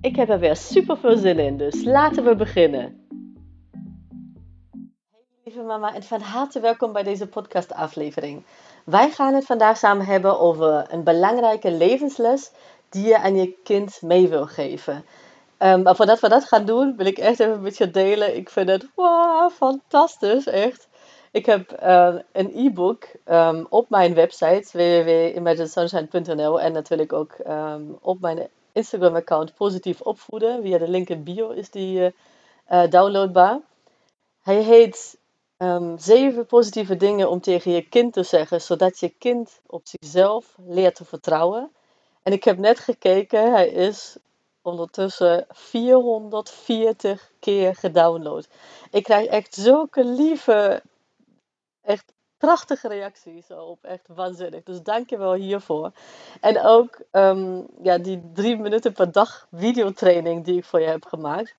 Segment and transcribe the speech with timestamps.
[0.00, 2.80] Ik heb er weer super veel zin in, dus laten we beginnen.
[2.80, 2.94] Hey
[5.44, 8.42] lieve mama en van harte welkom bij deze podcast aflevering.
[8.84, 12.50] Wij gaan het vandaag samen hebben over een belangrijke levensles
[12.88, 15.04] die je aan je kind mee wil geven.
[15.58, 18.36] Um, maar voordat we dat gaan doen, wil ik echt even met je delen.
[18.36, 20.88] Ik vind het wow, fantastisch, echt.
[21.32, 27.36] Ik heb uh, een e-book um, op mijn website www.imaginesunshine.nl en natuurlijk ook
[28.00, 30.62] op mijn Instagram-account Positief Opvoeden.
[30.62, 33.60] Via de link in bio is die uh, downloadbaar.
[34.42, 35.18] Hij heet
[35.58, 40.54] um, Zeven positieve dingen om tegen je kind te zeggen, zodat je kind op zichzelf
[40.66, 41.70] leert te vertrouwen.
[42.22, 44.16] En ik heb net gekeken, hij is
[44.62, 48.48] ondertussen 440 keer gedownload.
[48.90, 50.82] Ik krijg echt zulke lieve
[51.80, 53.84] echt prachtige reacties op.
[53.84, 54.62] Echt waanzinnig.
[54.62, 55.92] Dus dank je wel hiervoor.
[56.40, 61.04] En ook um, ja, die drie minuten per dag videotraining die ik voor je heb
[61.04, 61.56] gemaakt.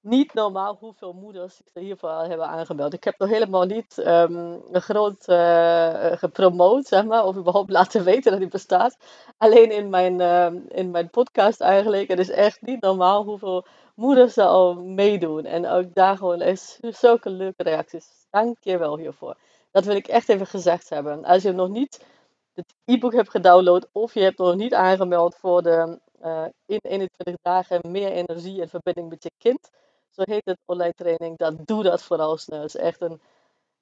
[0.00, 2.92] Niet normaal hoeveel moeders zich er hiervoor hebben aangemeld.
[2.92, 8.30] Ik heb nog helemaal niet um, groot uh, gepromoot, zeg maar, of überhaupt laten weten
[8.30, 8.96] dat die bestaat.
[9.38, 12.08] Alleen in mijn, uh, in mijn podcast eigenlijk.
[12.08, 15.44] Het is echt niet normaal hoeveel moeders er al meedoen.
[15.44, 19.36] En ook daar gewoon is zulke leuke reacties Dank je wel hiervoor.
[19.74, 21.24] Dat wil ik echt even gezegd hebben.
[21.24, 22.04] Als je nog niet
[22.52, 27.34] het e-book hebt gedownload of je hebt nog niet aangemeld voor de uh, in 21
[27.42, 29.70] dagen meer energie en verbinding met je kind,
[30.10, 32.60] zo heet het online training, dan doe dat vooral snel.
[32.60, 33.20] Het is echt een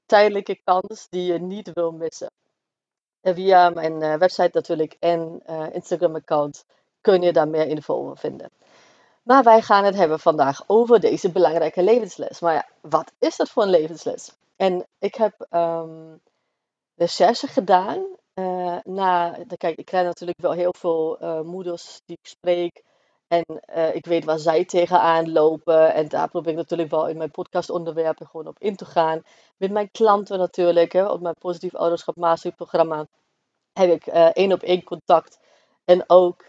[0.06, 2.30] tijdelijke kans die je niet wil missen.
[3.20, 6.64] En via mijn uh, website natuurlijk en uh, Instagram account
[7.00, 8.50] kun je daar meer info over vinden.
[9.22, 12.40] Maar wij gaan het hebben vandaag over deze belangrijke levensles.
[12.40, 14.32] Maar ja, wat is dat voor een levensles?
[14.56, 16.20] En ik heb um,
[16.94, 18.06] recherche gedaan.
[18.34, 22.82] Uh, na, kijk, ik krijg natuurlijk wel heel veel uh, moeders die ik spreek.
[23.28, 23.44] En
[23.76, 25.94] uh, ik weet waar zij tegenaan lopen.
[25.94, 29.22] En daar probeer ik natuurlijk wel in mijn podcastonderwerpen gewoon op in te gaan.
[29.56, 30.92] Met mijn klanten natuurlijk.
[30.92, 33.06] Hè, op mijn Positief Ouderschap Masterprogramma
[33.72, 35.38] heb ik één op één contact.
[35.84, 36.44] En ook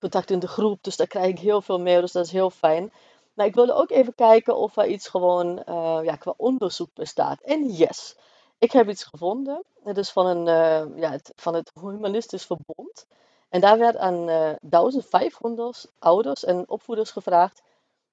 [0.00, 0.82] contact in de groep.
[0.82, 2.00] Dus daar krijg ik heel veel meer.
[2.00, 2.92] Dus dat is heel fijn.
[3.34, 7.40] Maar ik wilde ook even kijken of er iets gewoon uh, ja, qua onderzoek bestaat.
[7.40, 8.16] En yes,
[8.58, 9.64] ik heb iets gevonden.
[9.84, 13.06] Het is van, een, uh, ja, het, van het Humanistisch Verbond.
[13.48, 17.62] En daar werd aan uh, eh, 1500 ouders en opvoeders gevraagd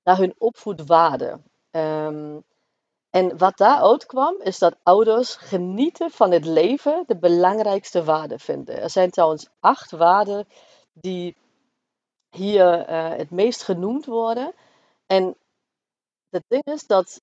[0.03, 1.39] naar hun opvoedwaarde.
[1.71, 2.44] Um,
[3.09, 8.81] en wat daaruit kwam, is dat ouders genieten van het leven de belangrijkste waarde vinden.
[8.81, 10.47] Er zijn trouwens acht waarden
[10.93, 11.35] die
[12.29, 14.53] hier het meest genoemd worden.
[15.05, 15.35] En
[16.29, 17.21] het ding is dat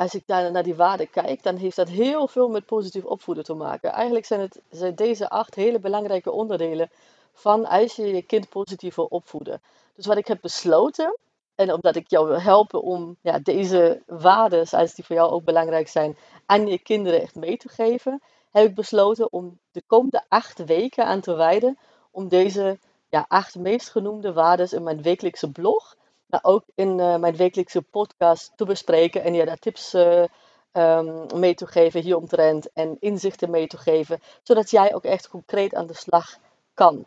[0.00, 3.44] als ik daar naar die waarden kijk, dan heeft dat heel veel met positief opvoeden
[3.44, 3.92] te maken.
[3.92, 6.90] Eigenlijk zijn, het, zijn deze acht hele belangrijke onderdelen
[7.32, 9.62] van als je je kind positief wil opvoeden.
[9.94, 11.16] Dus wat ik heb besloten,
[11.60, 15.44] en omdat ik jou wil helpen om ja, deze waarden, als die voor jou ook
[15.44, 16.16] belangrijk zijn,
[16.46, 21.04] aan je kinderen echt mee te geven, heb ik besloten om de komende acht weken
[21.04, 21.78] aan te wijden
[22.10, 22.78] om deze
[23.08, 25.96] ja, acht meest genoemde waarden in mijn wekelijkse blog
[26.30, 30.24] maar ook in uh, mijn wekelijkse podcast te bespreken en je daar tips uh,
[30.72, 35.74] um, mee te geven hieromtrent en inzichten mee te geven, zodat jij ook echt concreet
[35.74, 36.38] aan de slag
[36.74, 37.06] kan.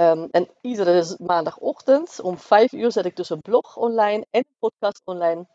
[0.00, 4.54] Um, en iedere maandagochtend om 5 uur zet ik dus een blog online en een
[4.58, 5.46] podcast online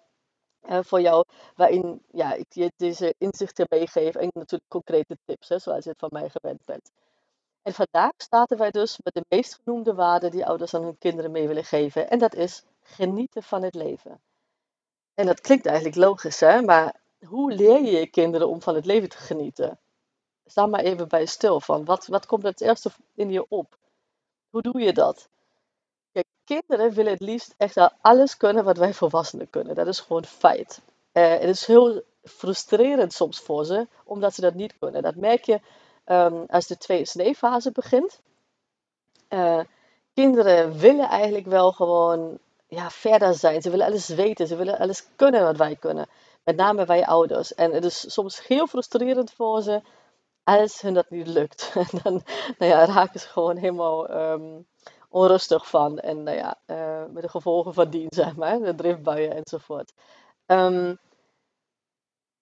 [0.70, 1.26] uh, voor jou,
[1.56, 6.00] waarin ja, ik je deze inzichten meegeef en natuurlijk concrete tips, hè, zoals je het
[6.00, 6.92] van mij gewend bent.
[7.62, 11.32] En vandaag starten wij dus met de meest genoemde waarden die ouders aan hun kinderen
[11.32, 12.10] mee willen geven.
[12.10, 14.22] En dat is genieten van het leven.
[15.14, 16.62] En dat klinkt eigenlijk logisch, hè?
[16.62, 16.96] maar
[17.28, 19.80] hoe leer je je kinderen om van het leven te genieten?
[20.46, 23.78] Sta maar even bij stil van, wat, wat komt het eerste in je op?
[24.56, 25.30] Hoe doe je dat?
[26.12, 29.76] Kijk, kinderen willen het liefst echt al alles kunnen wat wij volwassenen kunnen.
[29.76, 30.82] Dat is gewoon feit.
[31.14, 35.02] Uh, het is heel frustrerend soms voor ze, omdat ze dat niet kunnen.
[35.02, 35.60] Dat merk je
[36.06, 38.20] um, als de tweede sneefase begint.
[39.30, 39.60] Uh,
[40.14, 42.38] kinderen willen eigenlijk wel gewoon
[42.68, 43.62] ja, verder zijn.
[43.62, 44.48] Ze willen alles weten.
[44.48, 46.08] Ze willen alles kunnen wat wij kunnen.
[46.44, 47.54] Met name wij ouders.
[47.54, 49.82] En het is soms heel frustrerend voor ze
[50.46, 51.74] als hun dat niet lukt.
[52.04, 52.24] Dan
[52.58, 54.68] nou ja, raken ze gewoon helemaal um,
[55.10, 56.00] onrustig van.
[56.00, 59.94] En nou ja, uh, met de gevolgen van dien, zeg maar, de driftbuien enzovoort.
[60.46, 60.98] Um,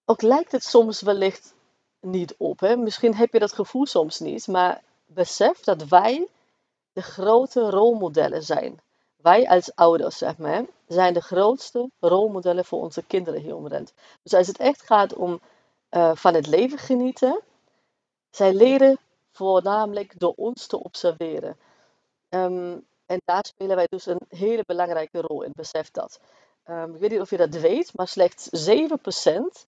[0.06, 1.56] ook lijkt het soms wellicht
[2.00, 2.60] niet op.
[2.60, 2.76] Hè?
[2.76, 6.28] Misschien heb je dat gevoel soms niet, maar besef dat wij
[6.94, 8.82] de grote rolmodellen zijn.
[9.16, 13.86] Wij als ouders, zeg maar, zijn de grootste rolmodellen voor onze kinderen hier.
[14.24, 15.40] Dus als het echt gaat om
[15.92, 17.42] uh, van het leven genieten,
[18.36, 19.00] zij leren
[19.32, 21.58] voornamelijk door ons te observeren.
[22.30, 26.20] Um, en daar spelen wij dus een hele belangrijke rol in, besef dat.
[26.70, 29.68] Um, ik weet niet of je dat weet, maar slechts 7%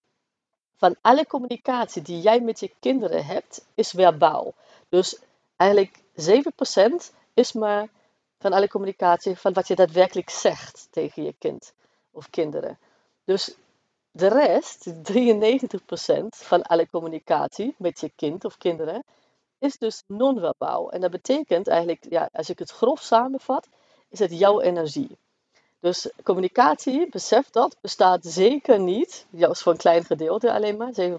[0.78, 4.54] van alle communicatie die jij met je kinderen hebt, is verbaal.
[4.90, 5.20] Dus
[5.56, 6.00] eigenlijk
[7.12, 7.88] 7% is maar
[8.40, 11.74] van alle communicatie van wat je daadwerkelijk zegt tegen je kind
[12.12, 12.78] of kinderen.
[13.24, 13.56] Dus
[14.16, 19.04] de rest, 93% van alle communicatie met je kind of kinderen,
[19.60, 20.92] is dus non-verbaal.
[20.92, 23.68] En dat betekent eigenlijk, ja, als ik het grof samenvat,
[24.10, 25.18] is het jouw energie.
[25.80, 31.12] Dus communicatie, besef dat, bestaat zeker niet, juist voor een klein gedeelte alleen maar, 7%,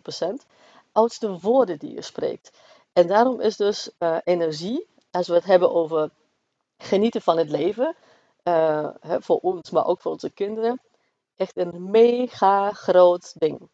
[0.92, 2.50] uit de woorden die je spreekt.
[2.92, 6.10] En daarom is dus uh, energie, als we het hebben over
[6.78, 7.94] genieten van het leven,
[8.44, 10.80] uh, voor ons, maar ook voor onze kinderen,
[11.36, 13.68] echt een mega groot ding.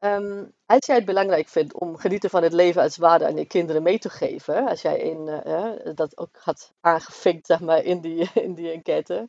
[0.00, 3.46] Um, als jij het belangrijk vindt om genieten van het leven als waarde aan je
[3.46, 8.00] kinderen mee te geven, als jij in, uh, dat ook had aangevinkt zeg maar, in,
[8.00, 9.28] die, in die enquête,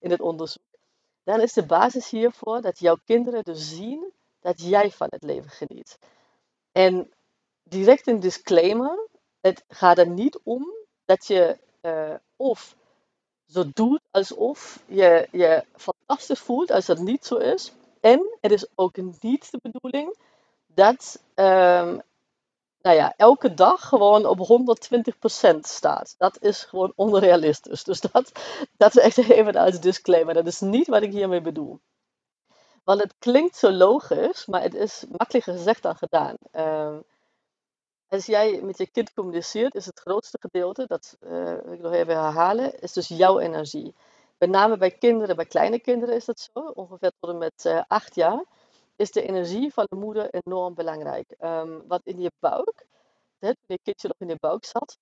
[0.00, 0.62] in het onderzoek,
[1.24, 5.50] dan is de basis hiervoor dat jouw kinderen dus zien dat jij van het leven
[5.50, 5.98] geniet.
[6.72, 7.12] En
[7.62, 9.08] direct een disclaimer,
[9.40, 10.72] het gaat er niet om
[11.04, 12.76] dat je uh, of
[13.52, 17.72] zo doet alsof je je fantastisch voelt als dat niet zo is.
[18.00, 20.16] En het is ook niet de bedoeling
[20.66, 22.02] dat um,
[22.82, 24.38] nou ja, elke dag gewoon op
[25.56, 26.14] 120% staat.
[26.18, 27.84] Dat is gewoon onrealistisch.
[27.84, 28.32] Dus dat,
[28.76, 30.34] dat is echt even als disclaimer.
[30.34, 31.80] Dat is niet wat ik hiermee bedoel.
[32.84, 36.36] Want het klinkt zo logisch, maar het is makkelijker gezegd dan gedaan.
[36.52, 37.04] Um,
[38.12, 41.16] als jij met je kind communiceert, is het grootste gedeelte, dat
[41.64, 43.94] wil ik nog even herhalen, is dus jouw energie.
[44.38, 47.82] Met name bij kinderen, bij kleine kinderen is dat zo, ongeveer tot en met uh,
[47.88, 48.44] acht jaar,
[48.96, 51.34] is de energie van de moeder enorm belangrijk.
[51.40, 52.86] Um, wat in je buik,
[53.38, 54.98] toen je kindje nog in je buik zat,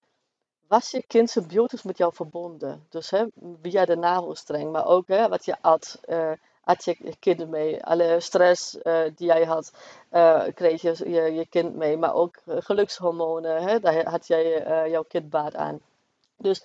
[0.66, 2.86] was je kind symbiotisch met jou verbonden.
[2.88, 3.24] Dus hè,
[3.62, 7.84] via de navelstreng, maar ook hè, wat je at, uh, had je kind mee.
[7.84, 9.72] Alle stress uh, die jij had,
[10.12, 11.96] uh, kreeg je, je, je kind mee.
[11.96, 15.80] Maar ook gelukshormonen, hè, daar had jij jouw kind baat aan.
[16.36, 16.64] Dus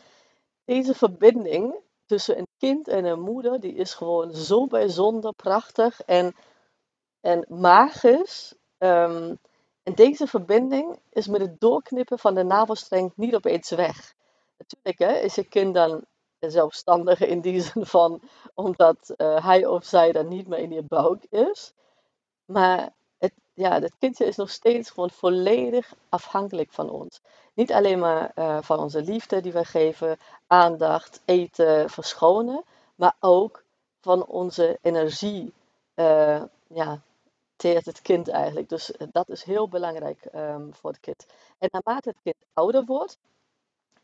[0.66, 1.76] deze verbinding
[2.06, 6.36] tussen een kind en een moeder, die is gewoon zo bijzonder prachtig en,
[7.22, 8.54] en magisch.
[8.78, 9.40] Um,
[9.84, 14.14] en deze verbinding is met het doorknippen van de navelstreng niet opeens weg.
[14.58, 16.06] Natuurlijk hè, is je kind dan
[16.40, 18.22] zelfstandig in die zin van,
[18.54, 21.74] omdat uh, hij of zij dan niet meer in je buik is.
[22.46, 27.22] Maar het, ja, het kindje is nog steeds gewoon volledig afhankelijk van ons.
[27.54, 32.64] Niet alleen maar uh, van onze liefde die wij geven, aandacht, eten, verschonen,
[32.96, 33.64] maar ook
[34.02, 35.54] van onze energie.
[35.96, 37.02] Uh, ja,
[37.56, 38.70] teert het kind eigenlijk.
[38.70, 41.26] Dus dat is heel belangrijk um, voor het kind.
[41.58, 43.18] En naarmate het kind ouder wordt,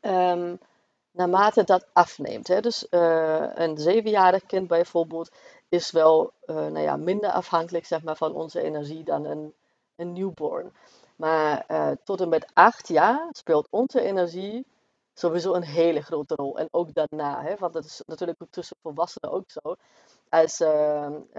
[0.02, 0.60] um,
[1.12, 2.48] naarmate dat afneemt.
[2.48, 2.60] Hè.
[2.60, 5.32] Dus uh, een zevenjarig kind bijvoorbeeld
[5.70, 9.54] is wel uh, nou ja, minder afhankelijk zeg maar, van onze energie dan een,
[9.96, 10.74] een newborn.
[11.16, 14.66] Maar uh, tot en met acht jaar speelt onze energie
[15.14, 16.58] sowieso een hele grote rol.
[16.58, 19.76] En ook daarna, hè, want dat is natuurlijk tussen volwassenen ook zo.
[20.30, 20.58] Als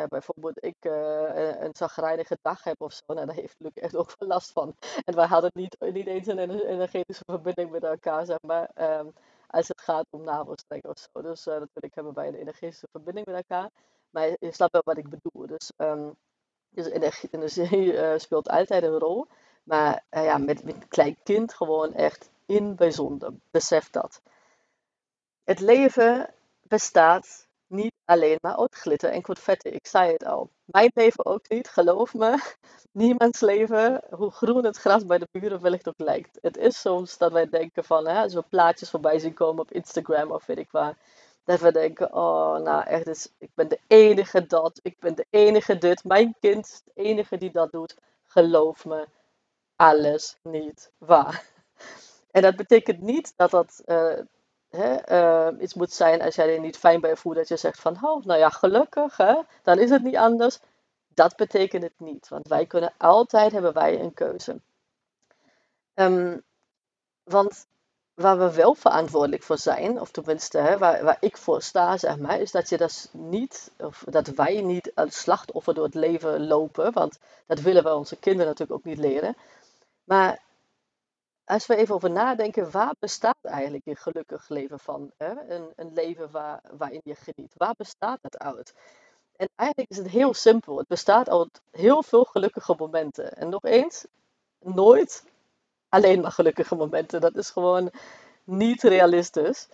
[0.09, 4.29] bijvoorbeeld ik een zagrijnige dag heb of zo, nou, daar heeft Luc echt ook wel
[4.29, 4.75] last van.
[5.05, 8.71] En wij hadden niet, niet eens een energetische verbinding met elkaar, zeg maar.
[8.75, 9.12] Um,
[9.53, 11.23] als het gaat om navelstreng of zo.
[11.23, 13.71] Dus uh, natuurlijk hebben wij een energetische verbinding met elkaar.
[14.11, 15.47] Maar je, snapt wel wat ik bedoel.
[15.47, 16.17] Dus, um,
[16.69, 19.27] dus energie, uh, speelt altijd een rol.
[19.63, 23.33] Maar uh, ja, met, met een klein kind gewoon echt in bijzonder.
[23.51, 24.23] Besef dat.
[25.45, 29.69] Het leven bestaat niet alleen maar uit glitter en confetti.
[29.69, 30.50] Ik zei het al.
[30.64, 32.38] Mijn leven ook niet, geloof me.
[32.93, 36.38] Niemands leven, hoe groen het gras bij de buren wellicht ook lijkt.
[36.41, 39.73] Het is soms dat wij denken van, hè, als we plaatjes voorbij zien komen op
[39.73, 40.97] Instagram of weet ik waar.
[41.45, 45.26] Dat we denken, oh nou echt, is, ik ben de enige dat, ik ben de
[45.31, 46.05] enige dit.
[46.05, 47.97] Mijn kind de enige die dat doet.
[48.26, 49.07] Geloof me,
[49.76, 51.45] alles niet waar.
[52.31, 54.19] En dat betekent niet dat dat uh,
[54.76, 55.12] hè,
[55.52, 57.37] uh, iets moet zijn als jij er niet fijn bij voelt.
[57.37, 60.59] Dat je zegt van, oh, nou ja, gelukkig, hè, dan is het niet anders.
[61.14, 62.29] Dat betekent het niet.
[62.29, 64.61] Want wij kunnen altijd, hebben wij een keuze.
[65.95, 66.43] Um,
[67.23, 67.67] want
[68.14, 72.19] waar we wel verantwoordelijk voor zijn, of tenminste hè, waar, waar ik voor sta, zeg
[72.19, 76.47] maar, is dat je dat niet, of dat wij niet als slachtoffer door het leven
[76.47, 79.37] lopen, want dat willen we onze kinderen natuurlijk ook niet leren.
[80.05, 80.41] Maar
[81.45, 85.13] als we even over nadenken, waar bestaat eigenlijk een gelukkig leven van?
[85.17, 85.55] Hè?
[85.55, 87.55] Een, een leven waar, waarin je geniet.
[87.57, 88.75] Waar bestaat dat uit?
[89.37, 90.79] En eigenlijk is het heel simpel.
[90.79, 93.33] Het bestaat uit heel veel gelukkige momenten.
[93.37, 94.07] En nog eens,
[94.59, 95.25] nooit
[95.89, 97.21] alleen maar gelukkige momenten.
[97.21, 97.91] Dat is gewoon
[98.45, 99.69] niet realistisch.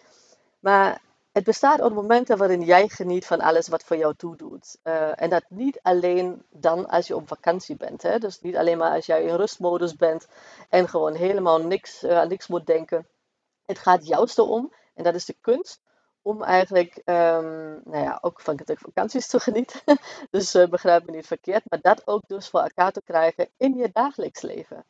[0.58, 1.00] Maar
[1.38, 4.76] het bestaat uit momenten waarin jij geniet van alles wat voor jou toedoet.
[4.84, 8.02] Uh, en dat niet alleen dan als je op vakantie bent.
[8.02, 8.18] Hè?
[8.18, 10.26] Dus niet alleen maar als jij in rustmodus bent
[10.68, 13.06] en gewoon helemaal niks, uh, niks moet denken.
[13.66, 15.80] Het gaat juist erom, en dat is de kunst,
[16.22, 19.80] om eigenlijk um, nou ja, ook van vakanties te genieten.
[20.30, 23.74] dus uh, begrijp me niet verkeerd, maar dat ook dus voor elkaar te krijgen in
[23.74, 24.84] je dagelijks leven.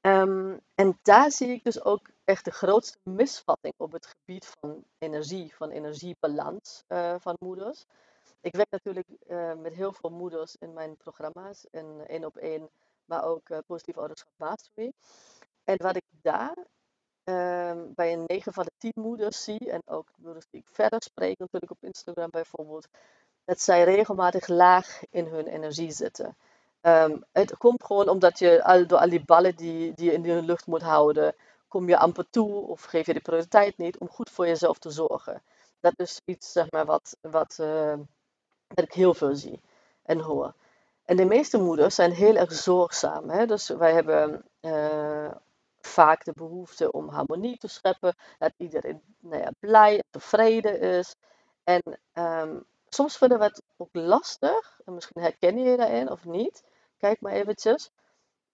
[0.00, 4.84] Um, en daar zie ik dus ook echt de grootste misvatting op het gebied van
[4.98, 7.84] energie, van energiebalans uh, van moeders.
[8.40, 12.70] Ik werk natuurlijk uh, met heel veel moeders in mijn programma's, in één op één,
[13.04, 14.92] maar ook uh, positief ouderschap mastery.
[15.64, 16.56] En wat ik daar
[17.24, 21.02] um, bij een 9 van de 10 moeders zie, en ook moeders die ik verder
[21.02, 22.88] spreek, natuurlijk op Instagram bijvoorbeeld,
[23.44, 26.36] dat zij regelmatig laag in hun energie zitten.
[26.80, 30.22] Um, het komt gewoon omdat je al, door al die ballen die, die je in
[30.22, 31.34] de lucht moet houden,
[31.72, 34.90] kom je amper toe of geef je de prioriteit niet om goed voor jezelf te
[34.90, 35.42] zorgen.
[35.80, 37.94] Dat is iets zeg maar, wat, wat, uh,
[38.66, 39.60] wat ik heel veel zie
[40.02, 40.54] en hoor.
[41.04, 43.30] En de meeste moeders zijn heel erg zorgzaam.
[43.30, 43.46] Hè?
[43.46, 45.30] Dus wij hebben uh,
[45.80, 51.14] vaak de behoefte om harmonie te scheppen, dat iedereen nou ja, blij en tevreden is.
[51.64, 51.82] En
[52.14, 56.64] um, soms vinden we het ook lastig, en misschien herken je je daarin of niet,
[56.98, 57.90] kijk maar eventjes.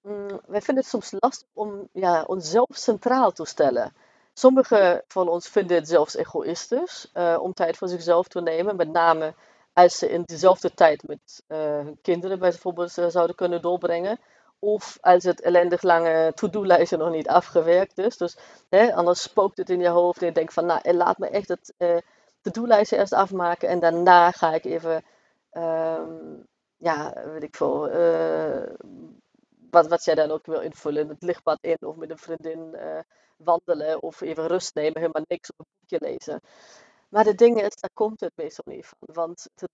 [0.03, 3.93] Mm, wij vinden het soms lastig om ja, onszelf centraal te stellen.
[4.33, 8.77] Sommigen van ons vinden het zelfs egoïstisch uh, om tijd voor zichzelf te nemen.
[8.77, 9.35] Met name
[9.73, 14.19] als ze in dezelfde tijd met uh, hun kinderen bijvoorbeeld uh, zouden kunnen doorbrengen.
[14.59, 18.17] Of als het ellendig lange to-do-lijstje nog niet afgewerkt is.
[18.17, 18.39] Dus
[18.69, 21.49] hè, anders spookt het in je hoofd en je denkt van, nou, laat me echt
[21.49, 21.75] het
[22.41, 23.69] to-do-lijstje eerst afmaken.
[23.69, 25.05] En daarna ga ik even
[25.53, 26.47] um,
[26.79, 27.91] ja, weet ik veel,
[29.71, 31.09] wat, wat jij dan ook wil invullen.
[31.09, 33.01] Het lichtbad in of met een vriendin uh,
[33.37, 36.41] wandelen of even rust nemen, helemaal niks op een boekje lezen.
[37.09, 39.15] Maar de ding is, daar komt het meestal niet van.
[39.15, 39.71] Want het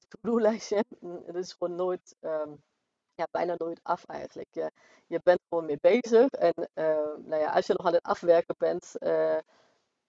[1.00, 2.62] mm, het is gewoon nooit, um,
[3.14, 4.48] ja, bijna nooit af eigenlijk.
[5.06, 6.28] Je, bent gewoon mee bezig.
[6.30, 6.84] En uh,
[7.24, 8.94] nou ja, als je nog aan het afwerken bent,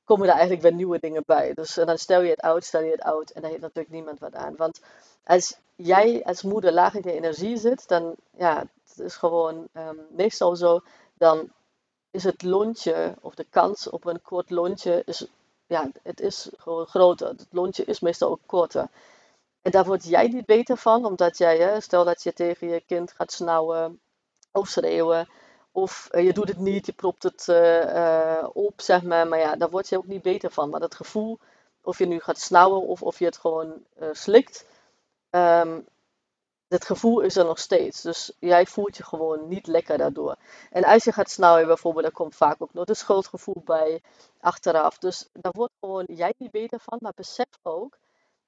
[0.05, 1.53] komen er eigenlijk weer nieuwe dingen bij.
[1.53, 3.31] Dus dan stel je het uit, stel je het uit.
[3.31, 4.55] En daar heeft natuurlijk niemand wat aan.
[4.55, 4.81] Want
[5.23, 9.99] als jij als moeder laag in je energie zit, dan ja, het is gewoon um,
[10.09, 10.81] meestal zo,
[11.13, 11.51] dan
[12.11, 15.27] is het lontje of de kans op een kort lontje, is,
[15.67, 17.27] ja, het is gewoon groter.
[17.27, 18.87] Het lontje is meestal ook korter.
[19.61, 23.11] En daar word jij niet beter van, omdat jij, stel dat je tegen je kind
[23.11, 23.99] gaat snauwen
[24.51, 25.27] of schreeuwen,
[25.75, 29.27] of uh, je doet het niet, je propt het uh, uh, op, zeg maar.
[29.27, 30.69] Maar ja, daar word je ook niet beter van.
[30.69, 31.39] Maar dat gevoel,
[31.81, 33.73] of je nu gaat snauwen of of je het gewoon
[34.11, 34.65] slikt,
[35.29, 35.85] um,
[36.67, 38.01] het gevoel is er nog steeds.
[38.01, 40.35] Dus jij voelt je gewoon niet lekker daardoor.
[40.71, 44.01] En als je gaat snauwen bijvoorbeeld, dan komt vaak ook nog een schuldgevoel bij
[44.39, 44.97] achteraf.
[44.97, 46.97] Dus daar wordt gewoon jij niet beter van.
[47.01, 47.97] Maar besef ook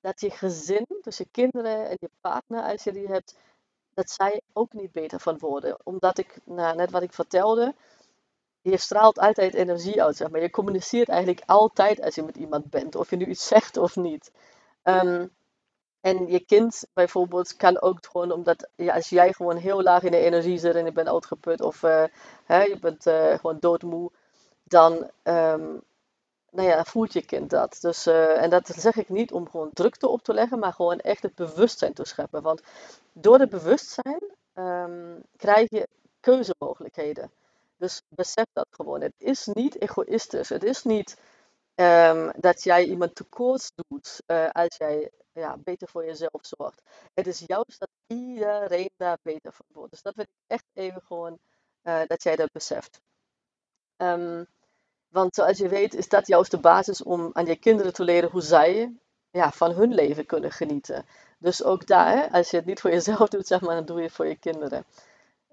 [0.01, 3.35] dat je gezin, dus je kinderen en je partner, als je die hebt,
[3.97, 5.77] dat zij ook niet beter van worden.
[5.83, 7.75] Omdat ik, nou, net wat ik vertelde,
[8.61, 10.41] je straalt altijd energie uit, zeg maar.
[10.41, 13.95] Je communiceert eigenlijk altijd als je met iemand bent, of je nu iets zegt of
[13.95, 14.31] niet.
[14.83, 15.31] Um,
[16.01, 20.11] en je kind bijvoorbeeld kan ook gewoon, omdat ja, als jij gewoon heel laag in
[20.11, 22.03] de energie zit en je bent uitgeput of uh,
[22.45, 24.11] hè, je bent uh, gewoon doodmoe,
[24.63, 25.81] dan um,
[26.51, 27.77] nou ja, voelt je kind dat.
[27.81, 30.99] Dus, uh, en dat zeg ik niet om gewoon drukte op te leggen, maar gewoon
[30.99, 32.41] echt het bewustzijn te scheppen.
[32.41, 32.61] Want
[33.13, 35.87] door het bewustzijn um, krijg je
[36.19, 37.31] keuzemogelijkheden.
[37.77, 39.01] Dus besef dat gewoon.
[39.01, 40.49] Het is niet egoïstisch.
[40.49, 41.17] Het is niet
[41.75, 46.81] um, dat jij iemand tekort doet uh, als jij ja, beter voor jezelf zorgt.
[47.13, 49.91] Het is juist dat iedereen daar beter van wordt.
[49.91, 51.39] Dus dat wil ik echt even gewoon
[51.83, 53.01] uh, dat jij dat beseft.
[53.97, 54.47] Um,
[55.09, 58.29] want zoals je weet is dat juist de basis om aan je kinderen te leren
[58.29, 58.95] hoe zij
[59.31, 61.05] ja, van hun leven kunnen genieten.
[61.37, 64.03] Dus ook daar, als je het niet voor jezelf doet, zeg maar, dan doe je
[64.03, 64.85] het voor je kinderen.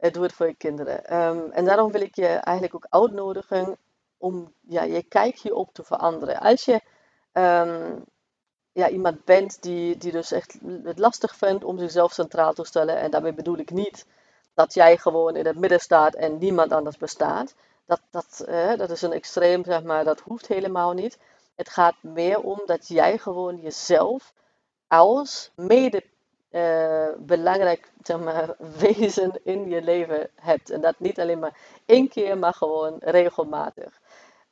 [0.01, 1.17] Uh, doe het voor je kinderen.
[1.21, 3.77] Um, en daarom wil ik je eigenlijk ook uitnodigen
[4.19, 6.41] om ja, je kijk hierop te veranderen.
[6.41, 6.81] Als je
[7.33, 8.05] um,
[8.73, 12.99] ja, iemand bent die, die dus echt het lastig vindt om zichzelf centraal te stellen.
[12.99, 14.07] En daarmee bedoel ik niet
[14.55, 17.55] dat jij gewoon in het midden staat en niemand anders bestaat.
[17.87, 21.19] Dat, dat, uh, dat is een extreem, zeg maar, dat hoeft helemaal niet.
[21.55, 24.33] Het gaat meer om dat jij gewoon jezelf
[24.87, 26.05] als mede
[26.51, 27.93] uh, belangrijk
[28.79, 30.71] wezen in je leven hebt.
[30.71, 34.01] En dat niet alleen maar één keer, maar gewoon regelmatig.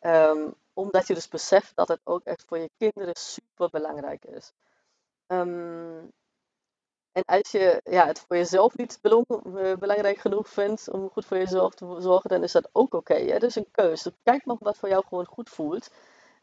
[0.00, 4.52] Um, omdat je dus beseft dat het ook echt voor je kinderen super belangrijk is.
[5.26, 6.12] Um,
[7.12, 11.36] en als je ja, het voor jezelf niet eh, belangrijk genoeg vindt om goed voor
[11.36, 13.12] jezelf te zorgen, dan is dat ook oké.
[13.12, 14.08] Okay, dat is een keuze.
[14.08, 15.90] Dus kijk maar wat voor jou gewoon goed voelt.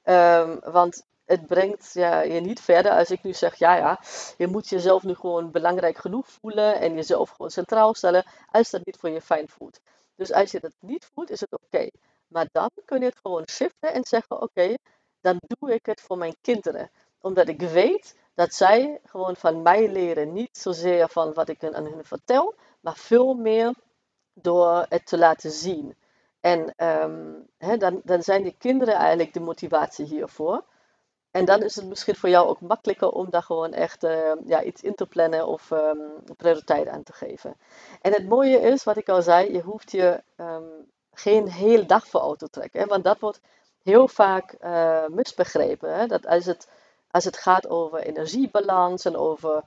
[0.04, 4.00] Um, want het brengt ja, je niet verder als ik nu zeg, ja ja,
[4.38, 8.86] je moet jezelf nu gewoon belangrijk genoeg voelen en jezelf gewoon centraal stellen, als dat
[8.86, 9.80] niet voor je fijn voelt.
[10.16, 11.90] Dus als je dat niet voelt, is het oké.
[12.28, 14.76] Maar dan kun je het gewoon shiften en zeggen, oké,
[15.22, 16.92] dan doe ik het voor mijn kinderen.
[17.22, 21.86] Omdat ik weet dat zij gewoon van mij leren, niet zozeer van wat ik aan
[21.86, 23.74] hen vertel, maar veel meer
[24.34, 25.96] door het te laten zien.
[26.40, 27.48] En um,
[27.80, 30.64] dan, dan zijn die kinderen eigenlijk de motivatie hiervoor.
[31.32, 34.64] En dan is het misschien voor jou ook makkelijker om daar gewoon echt uh, ja,
[34.64, 36.02] iets in te plannen of um,
[36.38, 37.56] prioriteit aan te geven.
[38.02, 40.24] En het mooie is, wat ik al zei, je hoeft je
[41.14, 42.80] geen hele dag voor auto te trekken.
[42.82, 43.42] Hè, want dat wordt
[43.84, 46.08] heel vaak uh, misbegrepen.
[46.08, 46.68] Dat als het,
[47.12, 49.64] als het gaat over energiebalans en over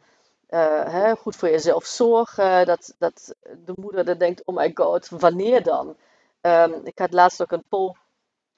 [0.48, 3.34] uh, hè, goed voor jezelf zorgen, dat, dat
[3.64, 5.96] de moeder dan denkt, oh my god, wanneer dan?
[6.40, 7.94] Um, ik had laatst ook een poll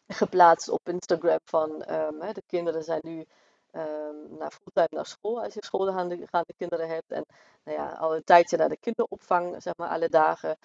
[0.07, 3.27] geplaatst op Instagram van um, hè, de kinderen zijn nu
[3.73, 7.13] um, naar fulltime naar school als je schoolgaande kinderen hebt.
[7.13, 7.25] En
[7.65, 10.57] nou ja, al een tijdje naar de kinderopvang, zeg maar, alle dagen.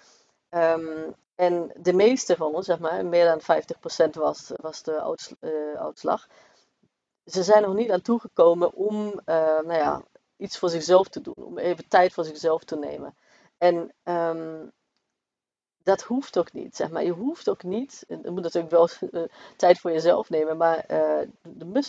[1.40, 3.40] En de meeste van ons, zeg maar, meer dan
[4.08, 6.26] 50% was, was de uh, uitslag.
[7.30, 10.02] Ze zijn nog niet aan toegekomen om uh, nou ja,
[10.36, 13.14] iets voor zichzelf te doen, om even tijd voor zichzelf te nemen.
[13.58, 14.72] En um,
[15.82, 17.04] dat hoeft ook niet, zeg maar.
[17.04, 19.22] Je hoeft ook niet, je moet natuurlijk wel uh,
[19.56, 21.88] tijd voor jezelf nemen, maar uh, de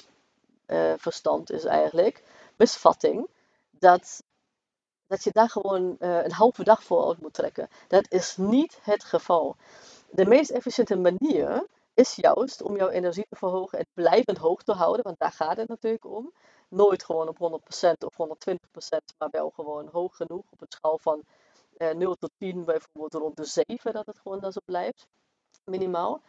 [0.67, 2.23] misverstand is eigenlijk,
[2.57, 3.27] misvatting,
[3.69, 4.23] dat,
[5.07, 7.69] dat je daar gewoon een halve dag voor uit moet trekken.
[7.87, 9.55] Dat is niet het geval.
[10.09, 14.73] De meest efficiënte manier is juist om jouw energie te verhogen en blijvend hoog te
[14.73, 16.33] houden, want daar gaat het natuurlijk om.
[16.69, 21.23] Nooit gewoon op 100% of 120%, maar wel gewoon hoog genoeg op een schaal van
[21.77, 25.07] uh, 0 tot 10 bijvoorbeeld rond de 7, dat het gewoon dan zo blijft,
[25.63, 26.21] minimaal.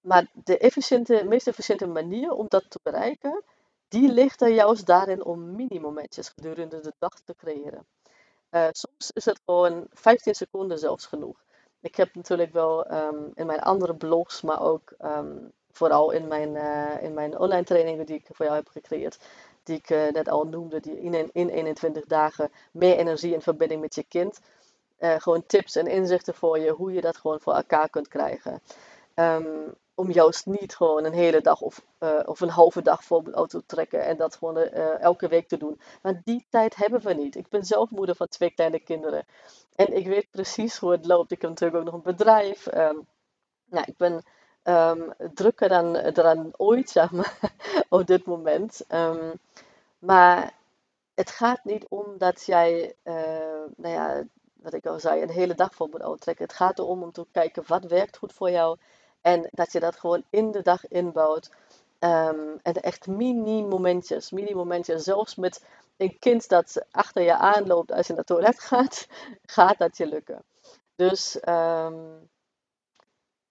[0.00, 3.44] Maar de efficiënte, meest efficiënte manier om dat te bereiken,
[3.88, 7.86] die ligt er juist daarin om mini-momentjes gedurende de dag te creëren.
[8.50, 11.44] Uh, soms is het gewoon 15 seconden zelfs genoeg.
[11.86, 16.54] Ik heb natuurlijk wel um, in mijn andere blogs, maar ook um, vooral in mijn,
[16.54, 19.18] uh, in mijn online trainingen die ik voor jou heb gecreëerd,
[19.62, 23.80] die ik uh, net al noemde, die in, in 21 dagen meer energie in verbinding
[23.80, 24.40] met je kind.
[24.98, 28.60] Uh, gewoon tips en inzichten voor je, hoe je dat gewoon voor elkaar kunt krijgen.
[29.14, 33.30] Um, om juist niet gewoon een hele dag of, uh, of een halve dag voor
[33.32, 35.80] auto te trekken en dat gewoon elke week te doen.
[36.02, 37.36] Want die tijd hebben we niet.
[37.36, 39.26] Ik ben zelf moeder van twee kleine kinderen.
[39.74, 41.30] En ik weet precies hoe het loopt.
[41.30, 42.66] Ik heb natuurlijk ook nog een bedrijf.
[42.66, 43.06] Um,
[43.64, 44.22] nou, ik ben
[44.64, 47.38] um, drukker dan, dan ooit, zeg maar,
[47.88, 48.84] op dit moment.
[48.88, 49.32] Um,
[49.98, 50.54] maar
[51.14, 53.14] het gaat niet om dat jij, uh,
[53.76, 56.44] nou ja, wat ik al zei, een hele dag voor moet uittrekken.
[56.44, 58.78] Het gaat erom om te kijken wat werkt goed voor jou.
[59.26, 61.50] En dat je dat gewoon in de dag inbouwt.
[62.00, 65.02] Um, en echt mini-momentjes, mini-momentjes.
[65.02, 65.64] Zelfs met
[65.96, 69.06] een kind dat achter je aanloopt als je naar het toilet gaat,
[69.56, 70.42] gaat dat je lukken.
[70.96, 72.28] Dus um,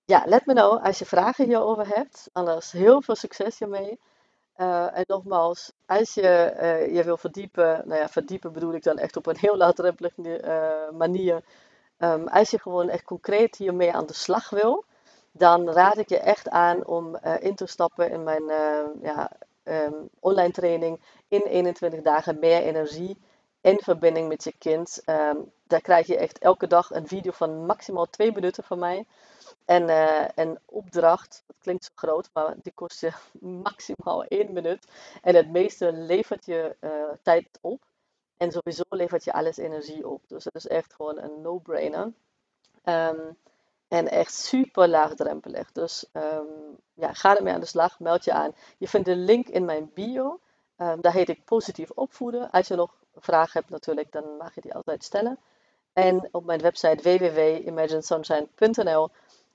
[0.06, 2.30] ja, let me nou als je vragen hierover hebt.
[2.32, 4.00] Anders heel veel succes hiermee.
[4.58, 8.98] Uh, en nogmaals, als je uh, je wil verdiepen, nou ja, verdiepen bedoel ik dan
[8.98, 11.44] echt op een heel laagdrempelige uh, manier.
[11.98, 14.86] Um, als je gewoon echt concreet hiermee aan de slag wil,
[15.38, 18.44] dan raad ik je echt aan om in te stappen in mijn
[19.02, 19.32] ja,
[19.64, 23.18] um, online training in 21 dagen meer energie
[23.62, 25.02] in verbinding met je kind.
[25.06, 29.06] Um, daar krijg je echt elke dag een video van maximaal 2 minuten van mij.
[29.66, 33.12] En uh, een opdracht, dat klinkt zo groot, maar die kost je
[33.70, 34.88] maximaal één minuut.
[35.22, 36.76] En het meeste levert je
[37.24, 37.84] tijd op.
[38.38, 40.22] En sowieso levert je alles energie op.
[40.28, 42.14] Dus het is echt gewoon een no-brainer.
[42.84, 43.38] Um,
[43.88, 45.72] en echt super laagdrempelig.
[45.72, 48.56] Dus um, ja, ga ermee aan de slag, meld je aan.
[48.78, 50.40] Je vindt de link in mijn bio.
[50.78, 52.52] Um, daar heet ik positief opvoeden.
[52.52, 55.40] Als je nog vragen hebt natuurlijk, dan mag je die altijd stellen.
[55.94, 59.10] En op mijn website www.imaginesunshine.nl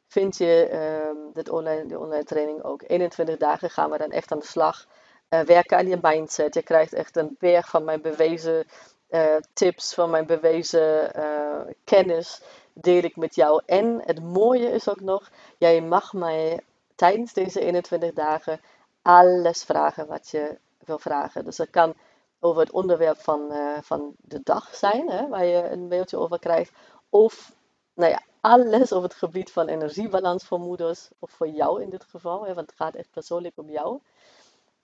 [0.07, 0.71] vind je
[1.09, 2.83] um, dit online, die online training ook.
[2.87, 4.87] 21 dagen gaan we dan echt aan de slag.
[5.31, 6.55] Uh, werken aan je mindset.
[6.55, 8.64] Je krijgt echt een berg van mijn bewezen
[9.11, 12.43] uh, tips, van mijn bewezen uh, kennis.
[12.81, 13.62] Deel ik met jou.
[13.66, 16.61] En het mooie is ook nog, jij mag mij
[16.95, 18.61] tijdens deze 21 dagen
[19.03, 21.45] alles vragen wat je wil vragen.
[21.45, 21.95] Dus dat kan
[22.40, 26.38] over het onderwerp van, uh, van de dag zijn, hè, waar je een mailtje over
[26.38, 26.73] krijgt.
[27.09, 27.53] Of
[27.95, 32.05] nou ja, alles over het gebied van energiebalans voor moeders, of voor jou in dit
[32.05, 34.01] geval, hè, want het gaat echt persoonlijk om jou.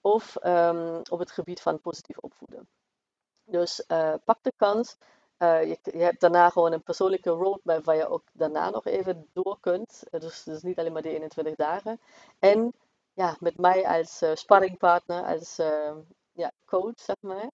[0.00, 2.68] Of um, op het gebied van positief opvoeden.
[3.44, 4.96] Dus uh, pak de kans.
[5.38, 9.28] Uh, je, je, hebt daarna gewoon een persoonlijke roadmap waar je ook daarna nog even
[9.32, 10.02] door kunt.
[10.10, 12.00] dus, dus niet alleen maar die 21 dagen.
[12.38, 12.72] En
[13.14, 15.56] ja, met mij als uh, sparringpartner, als
[16.32, 17.50] ja, coach, zeg maar.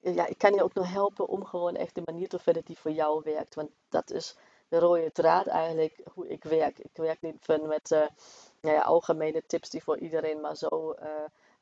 [0.00, 2.78] Ja, ik kan je ook nog helpen om gewoon echt de manier te vinden die
[2.78, 3.54] voor jou werkt.
[3.54, 4.36] Want dat is
[4.68, 6.78] de rode draad eigenlijk hoe ik werk.
[6.78, 8.06] Ik werk niet met uh,
[8.60, 10.94] ja, algemene tips die voor iedereen maar zo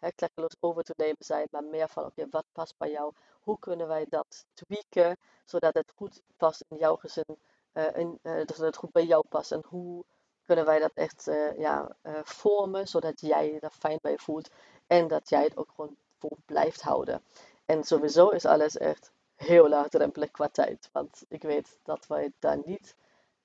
[0.00, 1.46] uh, klekkeloos over te nemen zijn.
[1.50, 3.12] Maar meer van, oké, wat past bij jou?
[3.40, 7.38] Hoe kunnen wij dat tweaken, zodat het goed past in jouw gezin?
[7.72, 9.52] Uh, in, zodat het goed bij jou past.
[9.52, 10.04] En hoe
[10.44, 11.24] kunnen wij dat echt
[11.56, 14.50] ja, vormen, zodat jij je fijn bij voelt.
[14.86, 17.22] En dat jij het ook gewoon vol blijft houden.
[17.64, 20.88] En sowieso is alles echt heel laagdrempelig qua tijd.
[20.92, 22.94] Want ik weet dat wij daar niet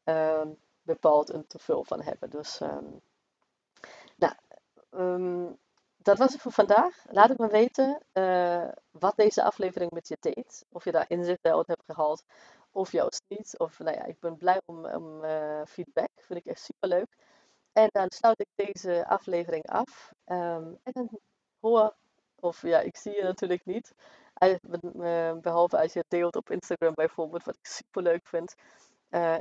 [0.03, 2.29] um, bepaald een te veel van hebben.
[2.29, 3.01] Dus um,
[4.15, 4.33] nou,
[4.91, 5.57] um,
[6.05, 7.05] dat was het voor vandaag.
[7.09, 10.65] Laat het me weten uh, wat deze aflevering met je deed.
[10.71, 12.23] Of je daar inzicht uit hebt gehaald.
[12.71, 13.57] Of juist niet.
[13.57, 16.09] Of nou ja, ik ben blij om, om uh, feedback.
[16.15, 17.17] Vind ik echt super leuk.
[17.73, 20.11] En dan sluit ik deze aflevering af.
[20.25, 21.09] en dan
[21.59, 21.95] hoor,
[22.39, 23.93] of ja, ik zie je natuurlijk niet.
[24.33, 24.55] Eh,
[25.41, 28.55] behalve als je deelt op Instagram bijvoorbeeld, wat ik super leuk vind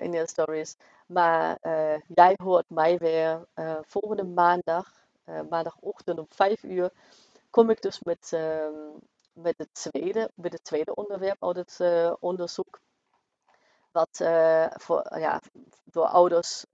[0.01, 0.77] in je stories.
[1.07, 1.59] Maar
[2.15, 3.47] jij hoort mij weer
[3.83, 6.91] volgende maandag, maandagochtend om 5 uur,
[7.51, 8.73] kom ik dus met, ehm,
[9.33, 11.81] met, het, tweede, met het tweede onderwerp uit het
[12.21, 12.81] onderzoek.
[13.93, 14.23] Wat
[14.73, 15.41] voor, ja,
[15.85, 16.65] door ouders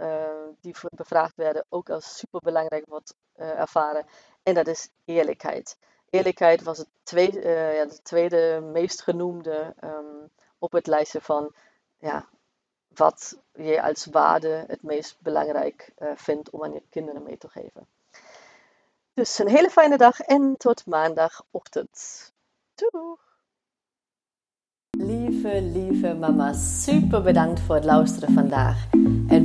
[0.61, 4.07] die bevraagd werden ook als super belangrijk wordt ervaren.
[4.43, 5.77] En dat is eerlijkheid
[6.11, 11.55] eerlijkheid was het tweede, ja, de tweede meest genoemde um, op het lijstje van
[11.99, 12.29] ja,
[12.89, 17.87] wat je als waarde het meest belangrijk vindt om aan je kinderen mee te geven.
[19.21, 22.33] Dus een hele fijne dag en tot maandagochtend.
[22.75, 23.17] Doei!
[24.91, 28.87] Lieve, lieve mama, super bedankt voor het luisteren vandaag.
[29.29, 29.40] En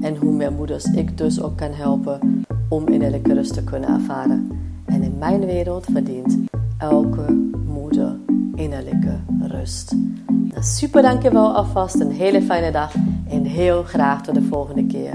[0.00, 4.50] En hoe meer moeders ik dus ook kan helpen om innerlijke rust te kunnen ervaren.
[4.84, 6.38] En in mijn wereld verdient
[6.78, 7.32] elke
[7.66, 8.16] moeder
[8.54, 9.94] innerlijke rust.
[10.26, 12.94] Nou, super dankjewel alvast, een hele fijne dag
[13.28, 15.12] en heel graag tot de volgende keer.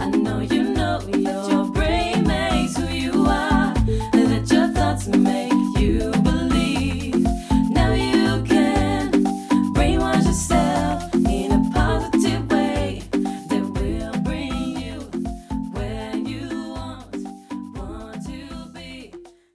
[0.00, 1.53] I know you